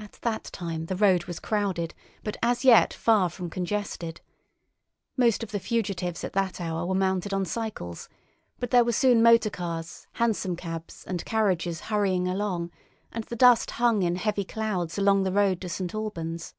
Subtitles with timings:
[0.00, 1.94] At that time the road was crowded,
[2.24, 4.20] but as yet far from congested.
[5.16, 8.08] Most of the fugitives at that hour were mounted on cycles,
[8.58, 12.72] but there were soon motor cars, hansom cabs, and carriages hurrying along,
[13.12, 15.94] and the dust hung in heavy clouds along the road to St.
[15.94, 16.56] Albans.